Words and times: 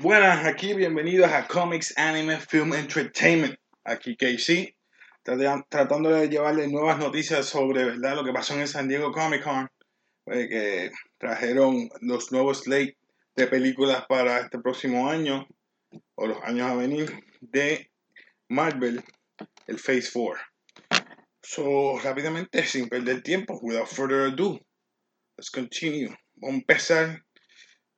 Buenas, 0.00 0.46
aquí 0.46 0.74
bienvenidos 0.74 1.28
a 1.32 1.48
Comics 1.48 1.92
Anime 1.98 2.38
Film 2.38 2.72
Entertainment. 2.72 3.58
Aquí 3.82 4.16
Casey, 4.16 4.72
tratando 5.24 6.10
de 6.10 6.28
llevarle 6.28 6.68
nuevas 6.68 7.00
noticias 7.00 7.46
sobre 7.46 7.84
¿verdad? 7.84 8.14
lo 8.14 8.24
que 8.24 8.32
pasó 8.32 8.54
en 8.54 8.60
el 8.60 8.68
San 8.68 8.86
Diego 8.86 9.10
Comic 9.10 9.42
Con, 9.42 9.68
eh, 10.26 10.48
que 10.48 10.92
trajeron 11.18 11.88
los 12.00 12.30
nuevos 12.30 12.60
slate 12.62 12.96
de 13.34 13.48
películas 13.48 14.04
para 14.08 14.38
este 14.38 14.60
próximo 14.60 15.10
año 15.10 15.48
o 16.14 16.28
los 16.28 16.40
años 16.44 16.70
a 16.70 16.76
venir 16.76 17.20
de 17.40 17.90
Marvel, 18.48 19.02
el 19.66 19.80
Phase 19.80 20.10
4. 20.12 20.40
So, 21.42 21.98
rápidamente, 21.98 22.64
sin 22.66 22.88
perder 22.88 23.24
tiempo, 23.24 23.58
without 23.62 23.88
further 23.88 24.32
ado, 24.32 24.60
let's 25.36 25.50
continue. 25.50 26.16
Vamos 26.36 26.54
a 26.54 26.58
empezar. 26.58 27.24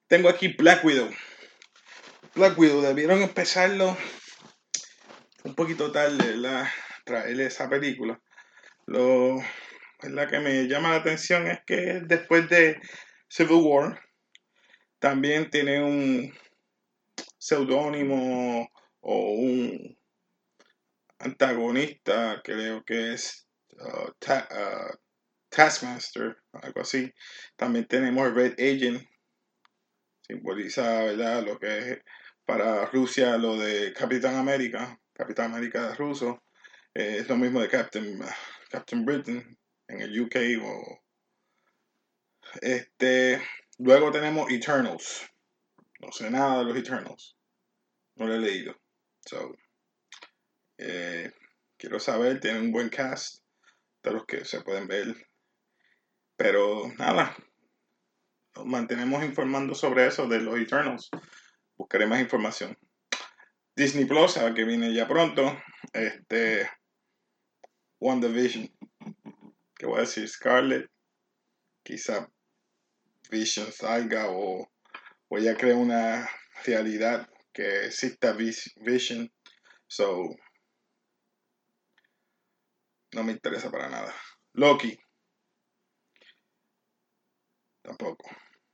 Tengo 0.08 0.30
aquí 0.30 0.48
Black 0.56 0.82
Widow. 0.82 1.10
Black 2.34 2.56
Widow, 2.56 2.80
debieron 2.80 3.23
empezarlo 3.23 3.96
un 5.42 5.55
poquito 5.56 5.91
tarde, 5.91 6.16
¿verdad? 6.16 6.68
Traerle 7.05 7.46
esa 7.46 7.68
película. 7.68 8.20
Lo 8.86 9.36
la 10.02 10.28
que 10.28 10.38
me 10.38 10.69
llama 10.69 10.91
la 10.91 10.96
atención 10.96 11.48
es 11.48 11.58
que 11.66 12.00
después 12.05 12.48
de 12.48 12.80
Civil 13.28 13.62
War 13.62 14.00
también 15.00 15.50
tiene 15.50 15.82
un 15.82 16.32
seudónimo 17.36 18.70
o 19.00 19.33
un 19.33 19.98
antagonista, 21.19 22.41
creo 22.44 22.84
que 22.84 23.14
es 23.14 23.47
uh, 23.72 24.08
uh, 24.08 24.98
Taskmaster, 25.48 26.36
algo 26.52 26.80
así. 26.80 27.12
También 27.56 27.86
tenemos 27.86 28.33
Red 28.33 28.52
Agent, 28.52 29.05
simboliza 30.22 31.02
¿verdad? 31.02 31.44
lo 31.44 31.58
que 31.58 31.78
es 31.78 31.98
para 32.50 32.84
Rusia 32.86 33.38
lo 33.38 33.56
de 33.56 33.92
Capitán 33.92 34.34
América, 34.34 35.00
Capitán 35.12 35.52
América 35.52 35.94
ruso, 35.94 36.42
eh, 36.92 37.19
es 37.20 37.28
lo 37.28 37.36
mismo 37.36 37.61
de 37.61 37.69
Captain, 37.69 38.19
Captain 38.69 39.05
Britain 39.05 39.56
en 39.86 40.00
el 40.00 40.20
UK. 40.20 40.34
O, 40.60 41.00
este, 42.60 43.41
luego 43.78 44.10
tenemos 44.10 44.50
Eternals. 44.50 45.30
No 46.00 46.10
sé 46.10 46.28
nada 46.28 46.58
de 46.58 46.64
los 46.64 46.77
Eternals. 46.77 47.36
No 48.16 48.27
lo 48.27 48.34
he 48.34 48.41
leído. 48.41 48.75
So, 49.25 49.55
eh, 50.77 51.30
quiero 51.77 52.00
saber, 52.00 52.41
tiene 52.41 52.58
un 52.58 52.72
buen 52.72 52.88
cast 52.88 53.44
de 54.03 54.10
los 54.10 54.27
que 54.27 54.44
se 54.44 54.60
pueden 54.62 54.88
ver. 54.88 55.14
Pero 56.36 56.92
nada, 56.98 57.36
nos 58.56 58.66
mantenemos 58.66 59.22
informando 59.22 59.72
sobre 59.72 60.08
eso 60.08 60.27
de 60.27 60.41
los 60.41 60.58
Eternals. 60.58 61.10
Buscaré 61.81 62.06
más 62.06 62.20
información. 62.20 62.77
Disney 63.75 64.05
Plus, 64.05 64.36
a 64.36 64.53
que 64.53 64.64
viene 64.64 64.92
ya 64.92 65.09
pronto. 65.09 65.59
Este. 65.95 66.69
WandaVision. 67.98 68.70
¿Qué 69.77 69.87
voy 69.87 69.97
a 69.97 70.00
decir? 70.00 70.28
Scarlet. 70.28 70.91
Quizá 71.83 72.31
Vision 73.31 73.72
salga 73.72 74.28
o, 74.28 74.70
o 75.28 75.39
ya 75.39 75.56
crea 75.56 75.75
una 75.75 76.28
realidad 76.67 77.27
que 77.50 77.87
exista 77.87 78.34
Vision. 78.34 79.33
So. 79.87 80.37
No 83.15 83.25
me 83.25 83.33
interesa 83.33 83.70
para 83.70 83.89
nada. 83.89 84.15
Loki. 84.53 84.98
Tampoco. 87.81 88.28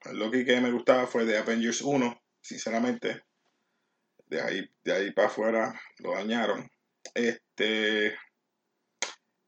El 0.06 0.18
Loki 0.18 0.44
que 0.44 0.60
me 0.60 0.72
gustaba 0.72 1.06
fue 1.06 1.24
de 1.24 1.38
Avengers 1.38 1.82
1, 1.82 2.20
sinceramente. 2.46 3.22
De 4.26 4.40
ahí, 4.40 4.68
de 4.84 4.92
ahí 4.92 5.12
para 5.12 5.28
afuera 5.28 5.80
lo 5.98 6.12
dañaron. 6.12 6.68
Este. 7.14 8.16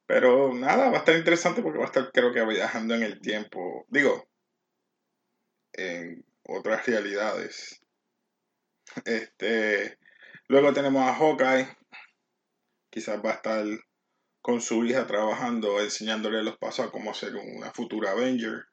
Pero 0.06 0.54
nada, 0.54 0.88
va 0.90 0.96
a 0.96 1.00
estar 1.00 1.16
interesante 1.16 1.62
porque 1.62 1.78
va 1.78 1.84
a 1.84 1.88
estar, 1.88 2.10
creo 2.12 2.32
que 2.32 2.44
viajando 2.44 2.94
en 2.94 3.02
el 3.02 3.20
tiempo. 3.20 3.86
Digo, 3.88 4.28
en 5.72 6.24
otras 6.44 6.86
realidades. 6.86 7.80
Este. 9.04 9.98
Luego 10.48 10.72
tenemos 10.72 11.02
a 11.02 11.14
Hawkeye. 11.14 11.68
Quizás 12.90 13.22
va 13.24 13.30
a 13.30 13.34
estar 13.34 13.64
con 14.40 14.60
su 14.62 14.84
hija 14.84 15.06
trabajando, 15.06 15.80
enseñándole 15.80 16.42
los 16.42 16.56
pasos 16.56 16.86
a 16.86 16.90
cómo 16.90 17.12
ser 17.12 17.36
una 17.36 17.70
futura 17.70 18.12
Avenger 18.12 18.64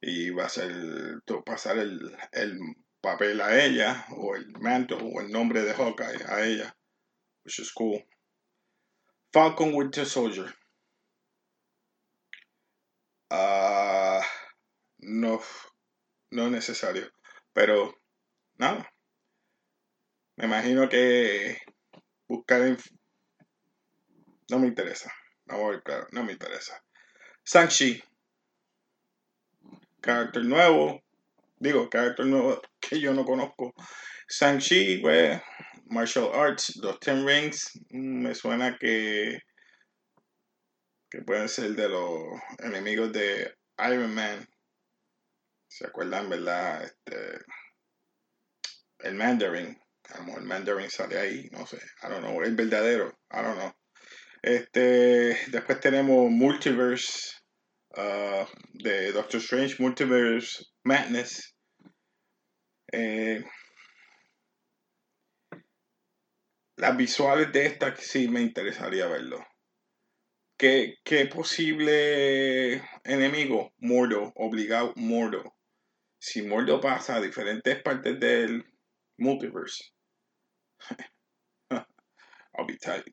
y 0.00 0.30
va 0.30 0.46
a 0.46 0.48
ser 0.48 0.72
pasar 1.44 1.78
el, 1.78 2.16
el, 2.32 2.58
papel 3.00 3.40
a 3.40 3.64
ella 3.64 4.06
o 4.16 4.36
el 4.36 4.50
manto 4.60 4.96
o 4.96 5.20
el 5.20 5.30
nombre 5.30 5.62
de 5.62 5.74
Hawkeye 5.74 6.24
a 6.26 6.44
ella, 6.44 6.76
which 7.44 7.58
is 7.58 7.72
cool. 7.72 8.02
Falcon 9.32 9.74
Winter 9.74 10.04
Soldier. 10.04 10.52
Uh, 13.30 14.20
no, 14.98 15.40
no 16.30 16.46
es 16.46 16.50
necesario, 16.50 17.10
pero 17.52 17.94
nada. 18.58 18.90
Me 20.36 20.46
imagino 20.46 20.88
que 20.88 21.58
buscar 22.26 22.76
no 24.50 24.58
me 24.58 24.66
interesa. 24.66 25.12
No, 25.46 25.80
claro, 25.84 26.08
no 26.12 26.24
me 26.24 26.32
interesa. 26.32 26.82
Shang-Chi 27.44 28.02
carácter 30.00 30.44
nuevo, 30.44 31.02
digo, 31.60 31.88
carácter 31.88 32.26
nuevo 32.26 32.60
que 32.80 32.98
yo 32.98 33.14
no 33.14 33.24
conozco. 33.24 33.72
Shang-Chi, 34.28 34.98
pues, 34.98 35.40
Martial 35.86 36.30
Arts, 36.32 36.76
los 36.76 36.98
Ten 37.00 37.26
Rings, 37.26 37.70
mm, 37.90 38.22
me 38.22 38.34
suena 38.34 38.76
que, 38.78 39.38
que 41.10 41.22
pueden 41.22 41.48
ser 41.48 41.74
de 41.74 41.88
los 41.88 42.22
enemigos 42.60 43.12
de 43.12 43.54
Iron 43.78 44.14
Man. 44.14 44.48
¿Se 45.68 45.86
acuerdan, 45.86 46.28
verdad? 46.28 46.84
Este, 46.84 47.38
el 49.00 49.14
Mandarin. 49.14 49.78
El 50.36 50.42
Mandarin 50.42 50.90
sale 50.90 51.18
ahí, 51.18 51.48
no 51.52 51.66
sé. 51.66 51.76
I 52.02 52.08
don't 52.08 52.20
know. 52.20 52.42
El 52.42 52.56
verdadero. 52.56 53.12
I 53.30 53.42
don't 53.42 53.58
know. 53.58 53.72
Este, 54.42 55.38
después 55.50 55.80
tenemos 55.80 56.30
Multiverse. 56.30 57.36
Uh, 57.96 58.46
de 58.72 59.10
Doctor 59.10 59.40
Strange 59.40 59.82
Multiverse 59.82 60.64
Madness. 60.84 61.54
Eh, 62.92 63.44
las 66.76 66.96
visuales 66.96 67.52
de 67.52 67.66
esta 67.66 67.94
sí 67.96 68.28
me 68.28 68.40
interesaría 68.40 69.06
verlo. 69.06 69.44
¿Qué, 70.56 70.96
qué 71.04 71.26
posible 71.26 72.82
enemigo? 73.04 73.72
Mordo, 73.78 74.32
obligado 74.36 74.92
Mordo. 74.96 75.56
Si 76.18 76.42
Mordo 76.42 76.80
pasa 76.80 77.16
a 77.16 77.20
diferentes 77.20 77.82
partes 77.82 78.20
del 78.20 78.64
multiverse. 79.16 79.84
I'll 81.70 82.66
be 82.66 82.76
tight. 82.76 83.04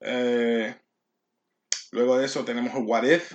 Eh, 0.00 0.74
luego 1.92 2.16
de 2.18 2.26
eso 2.26 2.44
tenemos 2.44 2.72
What 2.76 3.04
If, 3.04 3.34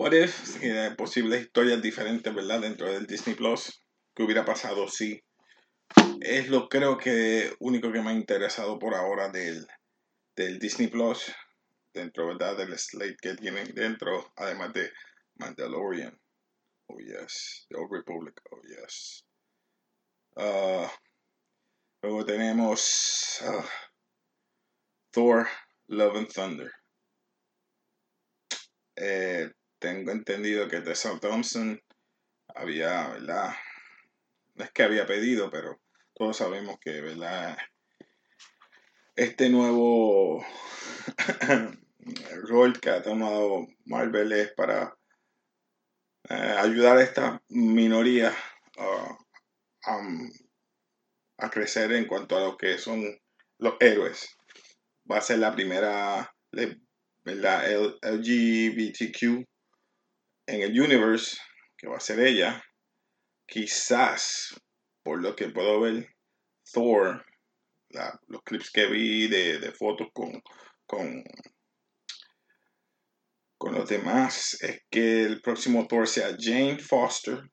What 0.00 0.14
if, 0.14 0.96
posibles 0.96 1.42
historias 1.42 1.82
diferentes, 1.82 2.34
¿verdad? 2.34 2.62
Dentro 2.62 2.90
del 2.90 3.06
Disney 3.06 3.34
Plus, 3.34 3.82
¿qué 4.14 4.22
hubiera 4.22 4.46
pasado 4.46 4.88
si? 4.88 5.22
Es 6.22 6.48
lo 6.48 6.70
creo 6.70 6.96
que 6.96 7.54
único 7.58 7.92
que 7.92 8.00
me 8.00 8.08
ha 8.08 8.14
interesado 8.14 8.78
por 8.78 8.94
ahora 8.94 9.28
del, 9.28 9.66
del 10.34 10.58
Disney 10.58 10.88
Plus, 10.88 11.30
dentro, 11.92 12.28
¿verdad? 12.28 12.56
Del 12.56 12.78
slate 12.78 13.18
que 13.20 13.34
tienen 13.34 13.74
dentro, 13.74 14.32
además 14.36 14.72
de 14.72 14.90
Mandalorian. 15.34 16.18
Oh, 16.86 16.96
yes. 16.98 17.66
The 17.68 17.76
Old 17.76 17.92
Republic. 17.92 18.40
Oh, 18.52 18.62
yes. 18.62 19.26
Uh, 20.34 20.88
luego 22.00 22.24
tenemos 22.24 23.42
uh, 23.42 23.66
Thor, 25.12 25.46
Love 25.88 26.16
and 26.16 26.32
Thunder. 26.32 26.72
Eh, 28.96 29.50
tengo 29.80 30.12
entendido 30.12 30.68
que 30.68 30.82
Tessa 30.82 31.18
Thompson 31.18 31.82
había, 32.54 33.08
¿verdad? 33.08 33.54
Es 34.56 34.70
que 34.72 34.82
había 34.82 35.06
pedido, 35.06 35.50
pero 35.50 35.80
todos 36.14 36.36
sabemos 36.36 36.78
que, 36.80 37.00
¿verdad? 37.00 37.56
Este 39.16 39.48
nuevo 39.48 40.44
rol 42.48 42.78
que 42.78 42.90
ha 42.90 43.02
tomado 43.02 43.66
Marvel 43.86 44.32
es 44.32 44.52
para 44.52 44.96
eh, 46.28 46.54
ayudar 46.58 46.98
a 46.98 47.02
esta 47.02 47.42
minoría 47.48 48.34
a 51.38 51.50
crecer 51.50 51.92
en 51.92 52.06
cuanto 52.06 52.36
a 52.36 52.40
lo 52.40 52.56
que 52.56 52.76
son 52.76 53.02
los 53.58 53.74
héroes. 53.80 54.36
Va 55.10 55.18
a 55.18 55.22
ser 55.22 55.38
la 55.38 55.52
primera, 55.52 56.34
¿verdad? 57.24 57.64
LGBTQ 58.02 59.48
en 60.50 60.62
el 60.62 60.80
universe, 60.80 61.38
que 61.76 61.86
va 61.86 61.96
a 61.96 62.00
ser 62.00 62.20
ella, 62.20 62.62
quizás 63.46 64.54
por 65.02 65.22
lo 65.22 65.34
que 65.36 65.48
puedo 65.48 65.80
ver, 65.80 66.08
Thor, 66.72 67.24
los 68.26 68.42
clips 68.42 68.70
que 68.70 68.86
vi 68.86 69.28
de, 69.28 69.72
fotos 69.72 70.08
con, 70.12 70.42
con, 70.86 71.24
los 73.72 73.88
demás, 73.88 74.60
es 74.62 74.82
que 74.90 75.22
el 75.22 75.40
próximo 75.40 75.86
Thor 75.86 76.08
sea 76.08 76.36
Jane 76.38 76.78
Foster. 76.78 77.50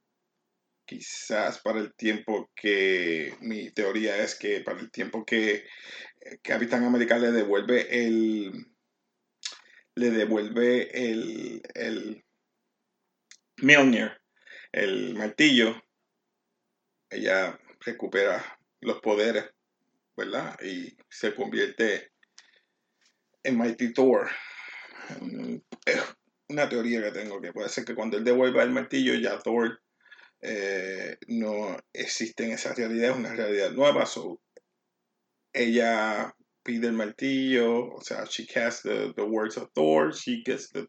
Quizás 0.85 1.59
para 1.59 1.79
el 1.79 1.93
tiempo 1.95 2.49
que, 2.55 3.35
mi 3.41 3.71
teoría 3.71 4.17
es 4.17 4.35
que 4.35 4.61
para 4.61 4.79
el 4.79 4.89
tiempo 4.89 5.25
que 5.25 5.65
Capitán 6.41 6.85
América 6.85 7.17
le 7.17 7.31
devuelve 7.31 8.05
el, 8.05 8.51
le 9.95 10.11
devuelve 10.11 10.89
el, 10.93 11.61
el 11.75 12.23
Mjolnir, 13.61 14.11
el 14.71 15.15
martillo, 15.15 15.81
ella 17.09 17.59
recupera 17.79 18.59
los 18.81 18.99
poderes, 19.01 19.45
¿verdad? 20.15 20.59
Y 20.61 20.95
se 21.09 21.33
convierte 21.33 22.11
en 23.43 23.57
Mighty 23.57 23.93
Thor. 23.93 24.29
Es 25.85 26.01
una 26.49 26.69
teoría 26.69 27.01
que 27.01 27.11
tengo, 27.11 27.41
que 27.41 27.51
puede 27.51 27.69
ser 27.69 27.85
que 27.85 27.95
cuando 27.95 28.17
él 28.17 28.23
devuelva 28.23 28.61
el 28.61 28.69
martillo 28.69 29.15
ya 29.15 29.39
Thor 29.39 29.81
eh, 30.41 31.17
no 31.27 31.77
existe 31.93 32.45
en 32.45 32.51
esa 32.51 32.73
realidad, 32.75 33.11
es 33.11 33.17
una 33.17 33.33
realidad 33.33 33.71
nueva. 33.71 34.05
So, 34.05 34.39
ella 35.51 36.35
pide 36.61 36.87
el 36.87 36.93
martillo, 36.93 37.93
o 37.95 38.01
sea, 38.01 38.25
she 38.25 38.45
casts 38.45 38.83
the, 38.83 39.13
the 39.15 39.23
words 39.23 39.57
of 39.57 39.71
Thor, 39.73 40.13
she 40.13 40.43
gets 40.45 40.69
the, 40.69 40.87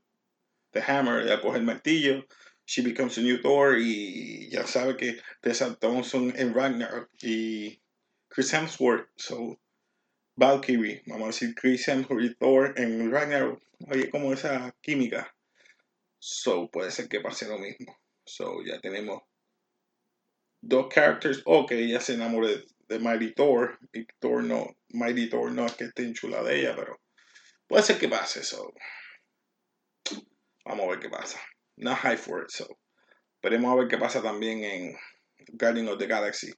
the 0.72 0.82
hammer, 0.82 1.22
ella 1.22 1.40
coge 1.40 1.56
el 1.56 1.64
martillo, 1.64 2.26
she 2.68 2.82
becomes 2.82 3.16
a 3.16 3.22
new 3.22 3.40
Thor 3.40 3.78
y 3.78 4.48
ya 4.50 4.66
sabe 4.66 4.98
que 4.98 5.18
Tessa 5.42 5.74
Thompson 5.80 6.34
en 6.36 6.52
Ragnarok 6.52 7.08
y 7.22 7.80
Chris 8.28 8.52
Hemsworth, 8.52 9.08
so 9.16 9.58
Valkyrie, 10.36 11.02
vamos 11.06 11.24
a 11.24 11.26
decir 11.28 11.54
Chris 11.54 11.88
Hemsworth 11.88 12.24
y 12.24 12.34
Thor 12.34 12.74
en 12.76 13.10
Ragnarok, 13.10 13.62
oye 13.90 14.10
como 14.10 14.34
esa 14.34 14.74
química, 14.82 15.34
so 16.18 16.68
puede 16.70 16.90
ser 16.90 17.08
que 17.08 17.20
pase 17.20 17.48
lo 17.48 17.58
mismo, 17.58 17.96
so 18.26 18.62
ya 18.62 18.78
tenemos 18.82 19.22
dos 20.60 20.88
characters, 20.92 21.40
o 21.46 21.64
que 21.64 21.78
ella 21.78 22.00
se 22.00 22.14
enamore 22.14 22.66
de 22.88 22.98
Mighty 22.98 23.32
Thor. 23.32 23.78
Y 23.94 24.06
Thor 24.20 24.42
no, 24.42 24.76
Mighty 24.90 25.30
Thor 25.30 25.52
no 25.52 25.64
es 25.64 25.72
que 25.72 25.84
esté 25.84 26.12
chula 26.12 26.42
de 26.42 26.60
ella, 26.60 26.76
pero 26.76 27.00
puede 27.66 27.82
ser 27.82 27.98
que 27.98 28.08
pase 28.08 28.40
eso. 28.40 28.74
Vamos 30.66 30.86
a 30.86 30.90
ver 30.90 31.00
qué 31.00 31.08
pasa. 31.08 31.40
No 31.78 31.94
high 31.94 32.16
for 32.16 32.42
it, 32.42 32.50
so. 32.50 32.66
Veremos 33.42 33.72
a 33.72 33.76
ver 33.76 33.88
qué 33.88 33.98
pasa 33.98 34.20
también 34.20 34.64
en 34.64 34.96
Guardian 35.52 35.88
of 35.88 35.98
the 35.98 36.06
Galaxy. 36.06 36.52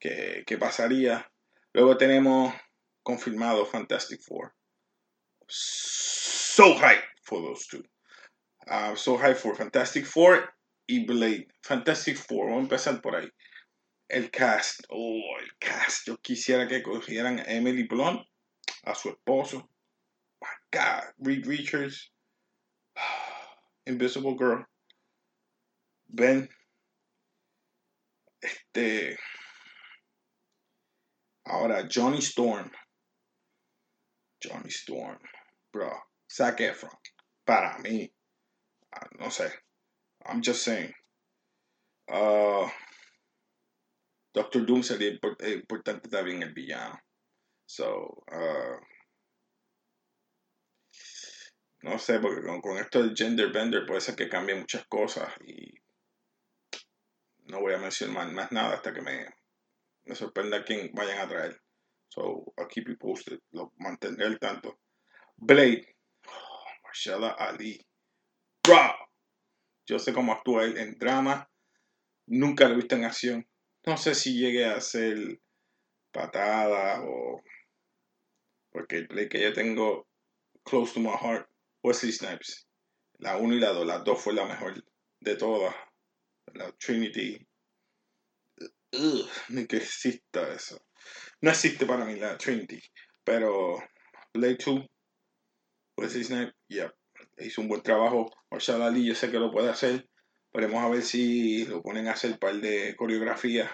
¿Qué, 0.00 0.42
qué 0.46 0.56
pasaría? 0.56 1.30
Luego 1.74 1.98
tenemos 1.98 2.54
confirmado 3.02 3.66
Fantastic 3.66 4.20
Four. 4.22 4.54
So 5.48 6.74
high 6.74 7.02
for 7.22 7.42
those 7.42 7.66
two. 7.66 7.82
Uh, 8.66 8.94
so 8.96 9.18
high 9.18 9.34
for 9.34 9.54
Fantastic 9.54 10.06
Four 10.06 10.48
y 10.86 11.04
Blade. 11.04 11.46
Fantastic 11.62 12.16
Four, 12.16 12.46
vamos 12.46 12.60
a 12.60 12.62
empezar 12.64 13.02
por 13.02 13.16
ahí. 13.16 13.28
El 14.08 14.30
cast, 14.30 14.80
oh, 14.88 15.38
el 15.40 15.50
cast. 15.58 16.06
Yo 16.06 16.16
quisiera 16.16 16.66
que 16.66 16.82
cogieran 16.82 17.40
a 17.40 17.44
Emily 17.44 17.86
Blunt, 17.86 18.22
a 18.84 18.94
su 18.94 19.10
esposo. 19.10 19.70
My 20.40 20.48
God, 20.72 21.12
Reed 21.18 21.46
Richards, 21.46 22.12
Invisible 23.88 24.36
Girl, 24.36 24.64
Ben, 26.08 26.48
este, 28.42 29.18
ahora 31.46 31.88
Johnny 31.88 32.20
Storm, 32.20 32.70
Johnny 34.42 34.68
Storm, 34.68 35.18
bro, 35.72 35.90
Zac 36.30 36.60
Efron, 36.60 36.96
para 37.44 37.78
mí, 37.78 38.12
ah, 38.92 39.08
no 39.18 39.30
sé, 39.30 39.50
I'm 40.26 40.42
just 40.42 40.62
saying. 40.62 40.92
Uh, 42.10 42.68
Doctor 44.34 44.64
Doom 44.64 44.82
sería 44.82 45.18
eh, 45.40 45.52
importante 45.52 46.08
también 46.08 46.42
el 46.42 46.52
villano. 46.52 46.98
So, 47.66 48.22
uh, 48.32 48.76
no 51.82 51.98
sé, 51.98 52.18
porque 52.18 52.42
con, 52.60 52.78
esto 52.78 53.02
del 53.02 53.14
gender 53.16 53.52
bender 53.52 53.86
puede 53.86 54.00
ser 54.00 54.16
que 54.16 54.28
cambie 54.28 54.56
muchas 54.56 54.86
cosas 54.86 55.28
y 55.46 55.74
no 57.44 57.60
voy 57.60 57.74
a 57.74 57.78
mencionar 57.78 58.30
más, 58.32 58.52
nada 58.52 58.74
hasta 58.74 58.92
que 58.92 59.00
me, 59.00 59.26
me 60.04 60.14
sorprenda 60.14 60.64
quién 60.64 60.90
vayan 60.92 61.18
a 61.18 61.28
traer. 61.28 61.60
So, 62.08 62.52
I'll 62.56 62.68
keep 62.68 62.88
you 62.88 62.96
posted. 62.96 63.40
Lo 63.52 63.72
mantendré 63.78 64.26
al 64.26 64.38
tanto. 64.38 64.78
Blade. 65.36 65.94
Oh, 66.26 67.34
Ali. 67.38 67.86
Bro. 68.62 68.94
Yo 69.86 69.98
sé 69.98 70.12
cómo 70.12 70.32
actúa 70.32 70.64
él 70.64 70.78
en 70.78 70.98
drama. 70.98 71.48
Nunca 72.26 72.66
lo 72.66 72.74
he 72.74 72.76
visto 72.76 72.96
en 72.96 73.04
acción. 73.04 73.48
No 73.84 73.96
sé 73.96 74.14
si 74.14 74.38
llegue 74.38 74.66
a 74.66 74.76
hacer 74.76 75.40
patada 76.12 77.02
o. 77.02 77.42
Porque 78.70 78.96
el 78.96 79.08
play 79.08 79.28
que 79.28 79.40
yo 79.40 79.52
tengo 79.52 80.06
close 80.64 80.92
to 80.92 81.00
my 81.00 81.16
heart, 81.16 81.48
Wesley 81.82 82.12
Snipes. 82.12 82.66
La 83.18 83.36
1 83.36 83.54
y 83.54 83.60
la 83.60 83.72
2, 83.72 83.86
las 83.86 84.04
dos 84.04 84.20
fue 84.20 84.32
la 84.32 84.46
mejor 84.46 84.82
de 85.20 85.36
todas. 85.36 85.74
La 86.54 86.72
Trinity. 86.72 87.38
ni 89.48 89.66
que 89.66 89.76
exista 89.76 90.52
eso. 90.52 90.80
No 91.40 91.50
existe 91.50 91.86
para 91.86 92.04
mí 92.04 92.16
la 92.16 92.38
Trinity. 92.38 92.80
Pero 93.24 93.78
Play 94.32 94.56
2, 94.56 94.86
Wesley 95.96 96.24
Snipes, 96.24 96.54
yeah, 96.68 96.92
hizo 97.38 97.60
un 97.60 97.68
buen 97.68 97.82
trabajo. 97.82 98.30
Marshall 98.50 98.82
Ali, 98.82 99.06
yo 99.06 99.14
sé 99.14 99.30
que 99.30 99.38
lo 99.38 99.50
puede 99.50 99.70
hacer. 99.70 100.08
Veremos 100.52 100.82
a 100.82 100.88
ver 100.88 101.02
si 101.02 101.66
lo 101.66 101.82
ponen 101.82 102.08
a 102.08 102.12
hacer 102.12 102.32
un 102.32 102.38
par 102.38 102.54
de 102.54 102.94
coreografías. 102.96 103.70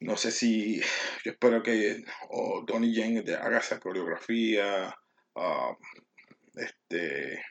No 0.00 0.16
sé 0.16 0.30
si. 0.30 0.80
Yo 1.24 1.32
espero 1.32 1.62
que 1.62 2.02
o 2.30 2.64
Donnie 2.66 2.92
Yen 2.92 3.24
haga 3.34 3.58
esa 3.58 3.78
coreografía. 3.78 4.94
Ah, 5.36 5.76
este. 6.54 7.42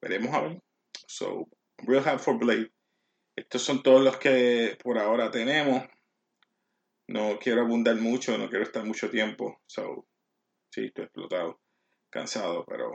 Veremos 0.00 0.34
a 0.34 0.40
ver. 0.42 0.62
So, 1.06 1.48
Real 1.78 2.06
Hard 2.06 2.20
for 2.20 2.38
Blade. 2.38 2.72
Estos 3.36 3.62
son 3.62 3.82
todos 3.82 4.02
los 4.02 4.18
que 4.18 4.76
por 4.82 4.98
ahora 4.98 5.30
tenemos. 5.30 5.84
No 7.08 7.38
quiero 7.38 7.62
abundar 7.62 7.96
mucho, 7.96 8.36
no 8.38 8.48
quiero 8.48 8.64
estar 8.64 8.84
mucho 8.84 9.10
tiempo. 9.10 9.60
So, 9.66 10.06
sí, 10.70 10.86
estoy 10.86 11.04
explotado, 11.04 11.60
cansado, 12.10 12.64
pero 12.66 12.90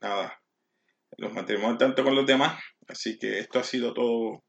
nada. 0.00 0.40
Los 1.16 1.32
mantenemos 1.32 1.70
al 1.70 1.78
tanto 1.78 2.04
con 2.04 2.14
los 2.14 2.26
demás. 2.26 2.62
Así 2.86 3.18
que 3.18 3.38
esto 3.38 3.58
ha 3.58 3.64
sido 3.64 3.92
todo 3.94 4.44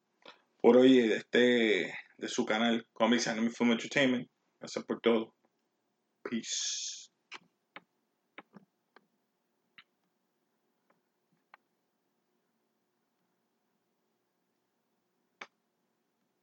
por 0.62 0.78
hoy 0.78 1.08
de, 1.08 1.18
este, 1.18 1.94
de 2.18 2.28
su 2.28 2.46
canal 2.46 2.88
Comics 2.94 3.28
Anime 3.28 3.50
Film 3.50 3.72
Entertainment. 3.72 4.30
Gracias 4.60 4.86
por 4.86 5.00
todo. 5.02 5.34
Peace. 6.22 6.99